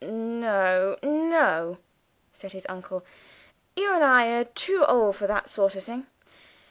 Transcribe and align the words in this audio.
"No, 0.03 0.97
no," 1.03 1.77
said 2.33 2.53
his 2.53 2.65
uncle. 2.67 3.05
"You 3.75 3.93
and 3.93 4.03
I 4.03 4.29
are 4.39 4.45
too 4.45 4.83
old 4.87 5.15
for 5.15 5.27
that 5.27 5.47
sort 5.47 5.75
of 5.75 5.83
thing. 5.83 6.07